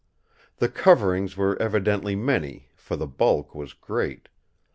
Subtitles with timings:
[0.57, 4.29] The coverings were evidently many, for the bulk was great.